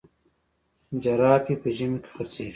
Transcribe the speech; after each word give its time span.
جراپي 1.03 1.53
په 1.61 1.67
ژمي 1.75 1.99
کي 2.03 2.09
خرڅیږي. 2.15 2.49